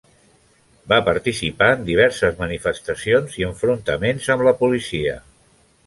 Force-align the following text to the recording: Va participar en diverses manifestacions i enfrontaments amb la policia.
Va 0.93 0.97
participar 1.09 1.67
en 1.75 1.85
diverses 1.91 2.41
manifestacions 2.41 3.39
i 3.43 3.47
enfrontaments 3.53 4.35
amb 4.37 4.49
la 4.51 4.59
policia. 4.65 5.19